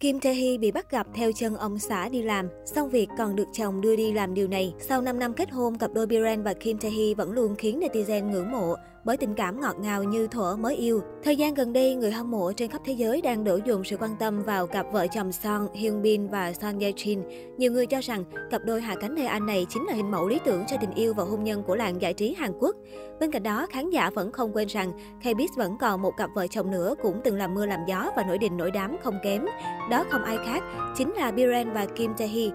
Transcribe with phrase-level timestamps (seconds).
[0.00, 3.36] Kim Tae Hee bị bắt gặp theo chân ông xã đi làm, xong việc còn
[3.36, 4.74] được chồng đưa đi làm điều này.
[4.78, 7.80] Sau 5 năm kết hôn, cặp đôi Biren và Kim Tae Hee vẫn luôn khiến
[7.80, 8.74] netizen ngưỡng mộ
[9.04, 11.02] bởi tình cảm ngọt ngào như thuở mới yêu.
[11.24, 13.96] Thời gian gần đây, người hâm mộ trên khắp thế giới đang đổ dồn sự
[13.96, 17.22] quan tâm vào cặp vợ chồng Son Hyun Bin và Son Ye Jin.
[17.56, 20.28] Nhiều người cho rằng cặp đôi hạ cánh nơi Anh này chính là hình mẫu
[20.28, 22.76] lý tưởng cho tình yêu và hôn nhân của làng giải trí Hàn Quốc.
[23.20, 26.46] Bên cạnh đó, khán giả vẫn không quên rằng K-Biz vẫn còn một cặp vợ
[26.46, 29.46] chồng nữa cũng từng làm mưa làm gió và nổi đình nổi đám không kém.
[29.90, 30.62] Đó không ai khác,
[30.96, 32.50] chính là Biren và Kim Tae Hee.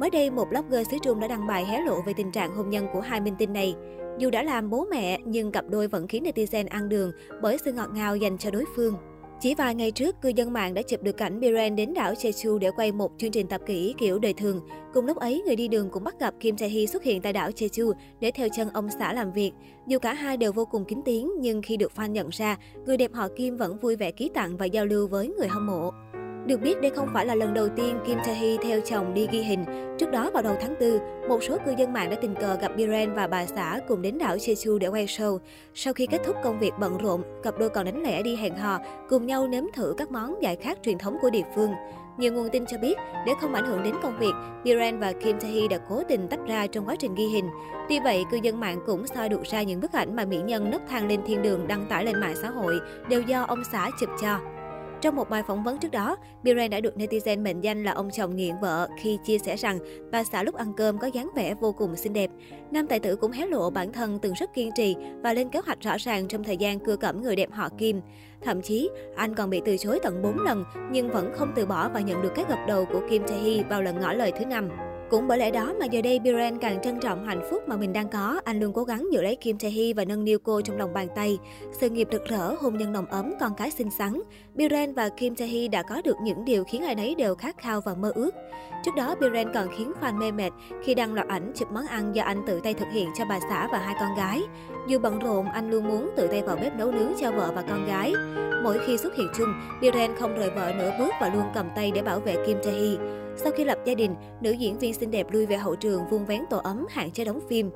[0.00, 2.70] Mới đây, một blogger xứ Trung đã đăng bài hé lộ về tình trạng hôn
[2.70, 3.74] nhân của hai minh tinh này.
[4.18, 7.72] Dù đã làm bố mẹ, nhưng cặp đôi vẫn khiến netizen ăn đường bởi sự
[7.72, 8.94] ngọt ngào dành cho đối phương.
[9.40, 12.58] Chỉ vài ngày trước, cư dân mạng đã chụp được cảnh Biren đến đảo Jeju
[12.58, 14.60] để quay một chương trình tập kỹ kiểu đời thường.
[14.94, 17.32] Cùng lúc ấy, người đi đường cũng bắt gặp Kim Tae Hee xuất hiện tại
[17.32, 19.52] đảo Jeju để theo chân ông xã làm việc.
[19.86, 22.96] Dù cả hai đều vô cùng kín tiếng, nhưng khi được fan nhận ra, người
[22.96, 25.90] đẹp họ Kim vẫn vui vẻ ký tặng và giao lưu với người hâm mộ.
[26.50, 29.28] Được biết đây không phải là lần đầu tiên Kim Tae Hee theo chồng đi
[29.32, 29.64] ghi hình.
[29.98, 32.72] Trước đó vào đầu tháng 4, một số cư dân mạng đã tình cờ gặp
[32.76, 35.38] Biren và bà xã cùng đến đảo Jeju để quay show.
[35.74, 38.56] Sau khi kết thúc công việc bận rộn, cặp đôi còn đánh lẻ đi hẹn
[38.56, 41.70] hò, cùng nhau nếm thử các món giải khát truyền thống của địa phương.
[42.18, 42.94] Nhiều nguồn tin cho biết,
[43.26, 44.32] để không ảnh hưởng đến công việc,
[44.64, 47.48] Biren và Kim Tae Hee đã cố tình tách ra trong quá trình ghi hình.
[47.88, 50.70] Tuy vậy, cư dân mạng cũng soi được ra những bức ảnh mà mỹ nhân
[50.70, 53.90] nấc thang lên thiên đường đăng tải lên mạng xã hội đều do ông xã
[54.00, 54.38] chụp cho.
[55.00, 58.10] Trong một bài phỏng vấn trước đó, Biren đã được netizen mệnh danh là ông
[58.10, 59.78] chồng nghiện vợ khi chia sẻ rằng
[60.12, 62.30] bà xã lúc ăn cơm có dáng vẻ vô cùng xinh đẹp.
[62.70, 65.60] Nam tài tử cũng hé lộ bản thân từng rất kiên trì và lên kế
[65.66, 68.00] hoạch rõ ràng trong thời gian cưa cẩm người đẹp họ Kim.
[68.42, 71.88] Thậm chí, anh còn bị từ chối tận 4 lần nhưng vẫn không từ bỏ
[71.88, 74.44] và nhận được cái gật đầu của Kim Tae Hee vào lần ngỏ lời thứ
[74.44, 74.68] năm.
[75.10, 77.92] Cũng bởi lẽ đó mà giờ đây Biren càng trân trọng hạnh phúc mà mình
[77.92, 78.40] đang có.
[78.44, 80.92] Anh luôn cố gắng giữ lấy Kim Tae Hee và nâng niu cô trong lòng
[80.94, 81.38] bàn tay.
[81.72, 84.20] Sự nghiệp rực rỡ, hôn nhân nồng ấm, con cái xinh xắn.
[84.54, 87.58] Biren và Kim Tae Hee đã có được những điều khiến ai nấy đều khát
[87.58, 88.30] khao và mơ ước.
[88.84, 90.50] Trước đó, Biren còn khiến fan mê mệt
[90.84, 93.40] khi đăng loạt ảnh chụp món ăn do anh tự tay thực hiện cho bà
[93.40, 94.42] xã và hai con gái.
[94.88, 97.62] Dù bận rộn, anh luôn muốn tự tay vào bếp nấu nướng cho vợ và
[97.62, 98.12] con gái.
[98.62, 99.48] Mỗi khi xuất hiện chung,
[99.80, 102.72] Biren không rời vợ nửa bước và luôn cầm tay để bảo vệ Kim Tae
[102.72, 102.96] Hee.
[103.36, 106.26] Sau khi lập gia đình, nữ diễn viên xinh đẹp lui về hậu trường vuông
[106.26, 107.70] vén tổ ấm hạn chế đóng phim.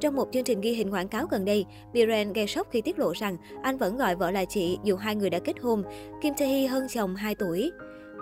[0.00, 2.98] Trong một chương trình ghi hình quảng cáo gần đây, Biren gây sốc khi tiết
[2.98, 5.82] lộ rằng anh vẫn gọi vợ là chị dù hai người đã kết hôn.
[6.22, 7.70] Kim Tae Hee hơn chồng 2 tuổi.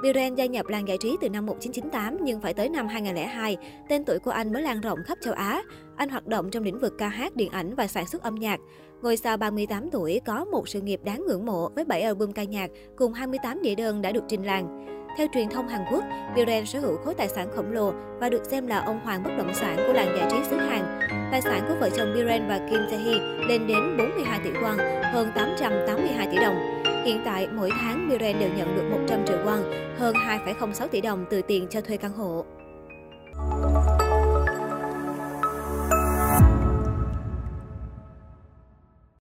[0.03, 3.57] Biren gia nhập làng giải trí từ năm 1998 nhưng phải tới năm 2002,
[3.89, 5.63] tên tuổi của anh mới lan rộng khắp châu Á.
[5.97, 8.61] Anh hoạt động trong lĩnh vực ca hát, điện ảnh và sản xuất âm nhạc.
[9.03, 12.45] Ngôi sao 38 tuổi có một sự nghiệp đáng ngưỡng mộ với 7 album ca
[12.45, 14.87] nhạc cùng 28 đĩa đơn đã được trình làng.
[15.16, 16.04] Theo truyền thông Hàn Quốc,
[16.34, 19.31] Biren sở hữu khối tài sản khổng lồ và được xem là ông hoàng bất
[19.38, 21.00] động sản của làng giải trí xứ Hàn.
[21.32, 25.03] Tài sản của vợ chồng Biren và Kim Tae Hee lên đến 42 tỷ won,
[25.12, 26.82] hơn 882 tỷ đồng.
[27.04, 29.62] Hiện tại, mỗi tháng Biren đều nhận được 100 triệu won,
[29.98, 32.44] hơn 2,06 tỷ đồng từ tiền cho thuê căn hộ.